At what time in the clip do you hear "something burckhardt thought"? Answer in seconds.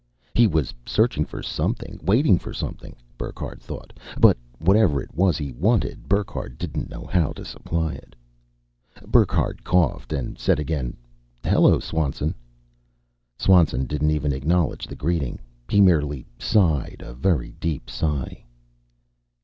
2.53-3.93